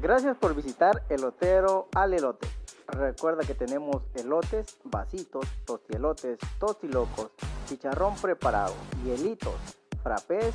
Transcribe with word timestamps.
Gracias 0.00 0.36
por 0.36 0.54
visitar 0.54 1.02
Elotero 1.08 1.88
al 1.94 2.14
Elote. 2.14 2.48
Recuerda 2.86 3.42
que 3.44 3.54
tenemos 3.54 4.02
elotes, 4.14 4.78
vasitos, 4.84 5.46
tostielotes, 5.64 6.38
tostilocos, 6.58 7.30
chicharrón 7.66 8.14
preparado, 8.16 8.74
hielitos, 9.04 9.54
frappés. 10.02 10.54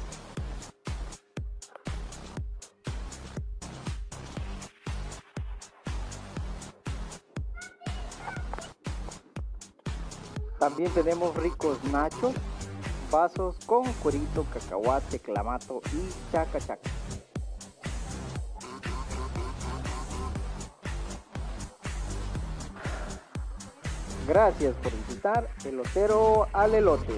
También 10.59 10.91
tenemos 10.93 11.35
ricos 11.35 11.83
nachos, 11.85 12.33
vasos 13.09 13.55
con 13.65 13.91
cuerito, 13.93 14.45
cacahuate, 14.53 15.19
clamato 15.19 15.81
y 15.93 16.31
chaca 16.31 16.59
chaca. 16.59 16.98
Gracias 24.29 24.75
por 24.75 24.91
visitar 25.07 25.49
Elotero 25.65 26.47
al 26.53 26.75
Elote. 26.75 27.13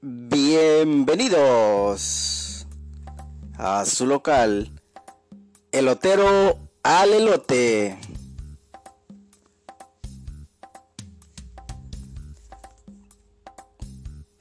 Bienvenidos 0.00 2.66
a 3.56 3.84
su 3.84 4.04
local, 4.04 4.72
Elotero 5.70 6.67
al 6.88 7.12
elote. 7.12 7.98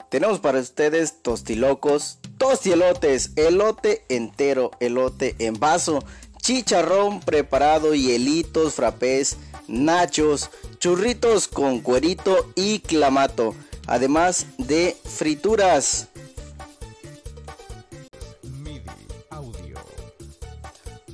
Tenemos 0.10 0.40
para 0.40 0.62
ustedes 0.62 1.22
tostilocos, 1.22 2.20
tostielotes, 2.38 3.32
elote 3.36 4.06
entero, 4.08 4.72
elote 4.80 5.36
en 5.40 5.60
vaso, 5.60 6.00
chicharrón 6.42 7.20
preparado, 7.20 7.94
hielitos, 7.94 8.76
frappés, 8.76 9.36
nachos, 9.68 10.50
churritos 10.80 11.50
con 11.50 11.82
cuerito 11.82 12.50
y 12.56 12.80
clamato, 12.80 13.56
además 13.88 14.46
de 14.58 14.96
frituras. 15.04 16.08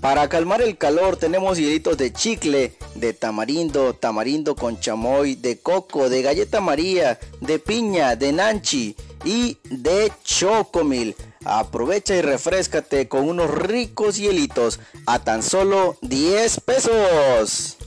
Para 0.03 0.27
calmar 0.27 0.61
el 0.61 0.77
calor 0.77 1.15
tenemos 1.15 1.57
hielitos 1.57 1.97
de 1.97 2.11
chicle, 2.11 2.73
de 2.95 3.13
tamarindo, 3.13 3.93
tamarindo 3.93 4.53
con 4.53 4.77
chamoy, 4.77 5.35
de 5.35 5.59
coco, 5.59 6.09
de 6.09 6.21
galleta 6.21 6.59
maría, 6.59 7.21
de 7.39 7.57
piña, 7.57 8.17
de 8.17 8.33
nanchi 8.33 8.97
y 9.23 9.59
de 9.63 10.11
chocomil. 10.25 11.15
Aprovecha 11.45 12.17
y 12.17 12.21
refrescate 12.21 13.07
con 13.07 13.29
unos 13.29 13.49
ricos 13.49 14.17
hielitos 14.17 14.81
a 15.05 15.19
tan 15.19 15.41
solo 15.41 15.95
10 16.01 16.59
pesos. 16.59 17.77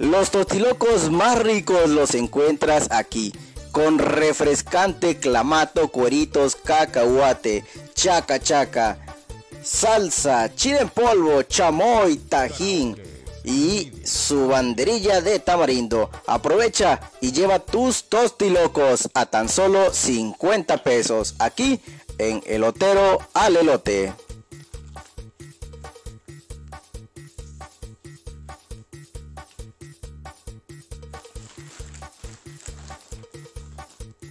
Los 0.00 0.30
tostilocos 0.30 1.10
más 1.10 1.38
ricos 1.38 1.90
los 1.90 2.14
encuentras 2.14 2.86
aquí, 2.90 3.34
con 3.70 3.98
refrescante 3.98 5.18
clamato, 5.18 5.88
cueritos, 5.88 6.56
cacahuate, 6.56 7.66
chaca 7.92 8.40
chaca, 8.40 8.98
salsa, 9.62 10.54
chile 10.54 10.78
en 10.80 10.88
polvo, 10.88 11.42
chamoy, 11.42 12.16
tajín 12.16 12.96
y 13.44 13.92
su 14.02 14.48
banderilla 14.48 15.20
de 15.20 15.38
tamarindo. 15.38 16.08
Aprovecha 16.26 16.98
y 17.20 17.32
lleva 17.32 17.58
tus 17.58 18.04
tostilocos 18.04 19.06
a 19.12 19.26
tan 19.26 19.50
solo 19.50 19.92
50 19.92 20.82
pesos 20.82 21.34
aquí 21.38 21.78
en 22.16 22.42
Elotero 22.46 23.18
al 23.34 23.54
Elote. 23.54 24.14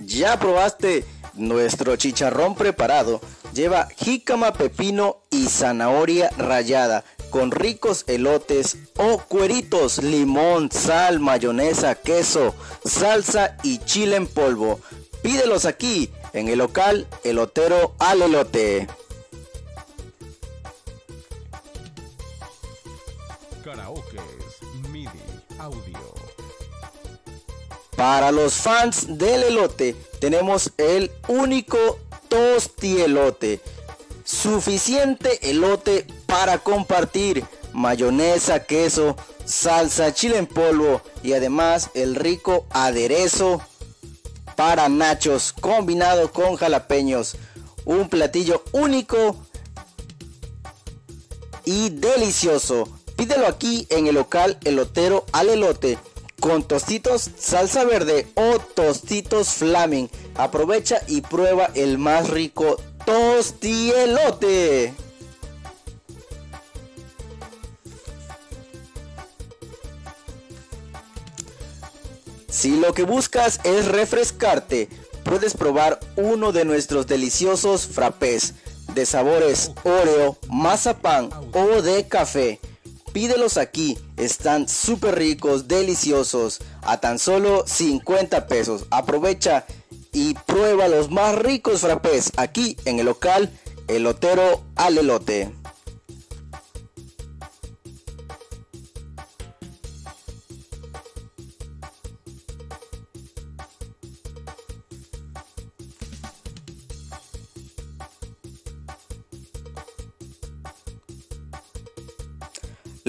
¿Ya 0.10 0.40
probaste 0.40 1.06
nuestro 1.36 1.96
chicharrón 1.96 2.56
preparado? 2.56 3.22
Lleva 3.54 3.88
jícama, 3.96 4.54
pepino 4.54 5.18
y 5.30 5.46
zanahoria 5.46 6.32
rallada 6.36 7.04
con 7.30 7.52
ricos 7.52 8.06
elotes 8.08 8.78
o 8.98 9.20
cueritos, 9.20 10.02
limón, 10.02 10.72
sal, 10.72 11.20
mayonesa, 11.20 11.94
queso, 11.94 12.56
salsa 12.84 13.56
y 13.62 13.78
chile 13.86 14.16
en 14.16 14.26
polvo. 14.26 14.80
Pídelos 15.22 15.66
aquí 15.66 16.10
en 16.34 16.48
el 16.48 16.58
local 16.58 17.08
Elotero 17.24 17.94
al 18.00 18.24
Elote. 18.24 18.88
Para 28.00 28.32
los 28.32 28.54
fans 28.54 29.18
del 29.18 29.44
elote 29.44 29.94
tenemos 30.22 30.72
el 30.78 31.12
único 31.28 32.00
tostielote. 32.30 33.60
Suficiente 34.24 35.50
elote 35.50 36.08
para 36.26 36.60
compartir. 36.60 37.44
Mayonesa, 37.74 38.64
queso, 38.64 39.18
salsa, 39.44 40.14
chile 40.14 40.38
en 40.38 40.48
polvo 40.48 41.02
y 41.24 41.34
además 41.34 41.90
el 41.94 42.16
rico 42.16 42.66
aderezo 42.70 43.60
para 44.56 44.88
nachos 44.88 45.52
combinado 45.52 46.32
con 46.32 46.56
jalapeños. 46.56 47.36
Un 47.84 48.08
platillo 48.08 48.64
único 48.72 49.36
y 51.66 51.90
delicioso. 51.90 52.88
Pídelo 53.18 53.46
aquí 53.46 53.88
en 53.90 54.08
el 54.08 54.16
local 54.16 54.58
Elotero 54.64 55.26
al 55.34 55.50
Elote 55.50 55.98
con 56.40 56.64
tostitos 56.64 57.30
salsa 57.38 57.84
verde 57.84 58.28
o 58.36 58.60
tostitos 58.60 59.50
flaming. 59.50 60.10
Aprovecha 60.36 61.02
y 61.08 61.22
prueba 61.22 61.70
el 61.76 61.98
más 61.98 62.30
rico 62.30 62.82
tostielote. 63.06 64.94
Si 72.50 72.78
lo 72.78 72.94
que 72.94 73.04
buscas 73.04 73.60
es 73.64 73.88
refrescarte, 73.88 74.90
puedes 75.24 75.54
probar 75.54 76.00
uno 76.16 76.52
de 76.52 76.66
nuestros 76.66 77.08
deliciosos 77.08 77.88
frappés 77.88 78.56
de 78.94 79.06
sabores 79.06 79.72
Oreo, 79.84 80.38
mazapán 80.50 81.30
o 81.54 81.82
de 81.82 82.08
café 82.08 82.60
Pídelos 83.20 83.58
aquí, 83.58 83.98
están 84.16 84.70
súper 84.70 85.16
ricos, 85.16 85.68
deliciosos, 85.68 86.62
a 86.82 87.02
tan 87.02 87.20
solo 87.20 87.66
50 87.68 88.48
pesos. 88.48 88.86
Aprovecha 88.92 89.66
y 90.14 90.36
prueba 90.36 90.88
los 90.88 91.12
más 91.12 91.36
ricos 91.36 91.82
frappés 91.82 92.32
aquí 92.38 92.78
en 92.86 92.98
el 93.00 93.08
local 93.08 93.52
Elotero 93.90 94.64
al 94.78 95.00
Elote. 95.00 95.52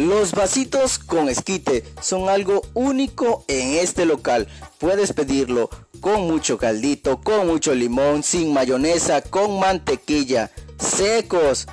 Los 0.08 0.32
vasitos 0.32 0.98
con 0.98 1.28
esquite 1.28 1.84
son 2.00 2.30
algo 2.30 2.62
único 2.72 3.44
en 3.48 3.74
este 3.74 4.06
local. 4.06 4.48
Puedes 4.78 5.12
pedirlo 5.12 5.68
con 6.00 6.22
mucho 6.22 6.56
caldito, 6.56 7.20
con 7.20 7.46
mucho 7.46 7.74
limón, 7.74 8.22
sin 8.22 8.54
mayonesa, 8.54 9.20
con 9.20 9.60
mantequilla, 9.60 10.50
secos, 10.78 11.66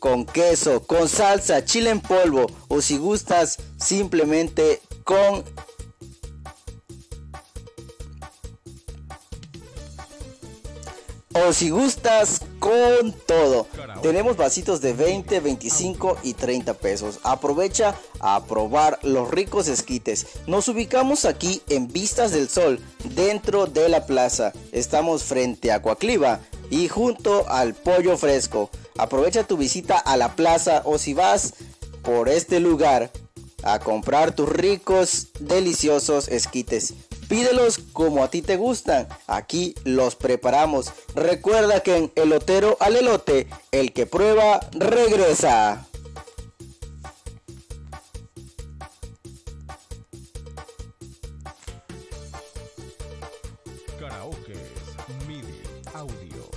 con 0.00 0.26
queso, 0.26 0.86
con 0.86 1.08
salsa, 1.08 1.64
chile 1.64 1.88
en 1.88 2.00
polvo 2.00 2.46
o 2.68 2.82
si 2.82 2.98
gustas 2.98 3.56
simplemente 3.78 4.82
con 5.04 5.42
o 11.46 11.52
si 11.52 11.70
gustas 11.70 12.40
con 12.58 13.12
todo. 13.26 13.66
Tenemos 14.02 14.36
vasitos 14.36 14.80
de 14.80 14.92
20, 14.92 15.40
25 15.40 16.18
y 16.22 16.34
30 16.34 16.74
pesos. 16.74 17.20
Aprovecha 17.22 17.94
a 18.20 18.44
probar 18.44 18.98
los 19.02 19.30
ricos 19.30 19.68
esquites. 19.68 20.26
Nos 20.46 20.68
ubicamos 20.68 21.24
aquí 21.24 21.62
en 21.68 21.88
Vistas 21.88 22.32
del 22.32 22.48
Sol, 22.48 22.80
dentro 23.14 23.66
de 23.66 23.88
la 23.88 24.06
plaza. 24.06 24.52
Estamos 24.72 25.24
frente 25.24 25.72
a 25.72 25.82
Coacliva 25.82 26.40
y 26.70 26.88
junto 26.88 27.48
al 27.48 27.74
pollo 27.74 28.16
fresco. 28.16 28.70
Aprovecha 28.98 29.44
tu 29.44 29.56
visita 29.56 29.98
a 29.98 30.16
la 30.16 30.36
plaza 30.36 30.82
o 30.84 30.98
si 30.98 31.14
vas 31.14 31.54
por 32.02 32.28
este 32.28 32.60
lugar 32.60 33.10
a 33.62 33.78
comprar 33.78 34.34
tus 34.34 34.48
ricos, 34.48 35.28
deliciosos 35.40 36.28
esquites. 36.28 36.94
Pídelos 37.32 37.78
como 37.94 38.22
a 38.22 38.28
ti 38.28 38.42
te 38.42 38.58
gustan. 38.58 39.08
Aquí 39.26 39.74
los 39.84 40.16
preparamos. 40.16 40.92
Recuerda 41.14 41.80
que 41.80 41.96
en 41.96 42.12
elotero 42.14 42.76
al 42.78 42.94
elote, 42.94 43.48
el 43.70 43.94
que 43.94 44.04
prueba 44.04 44.60
regresa. 44.72 45.88
Karaoke 53.98 54.52
MIDI 55.26 55.62
Audio. 55.94 56.50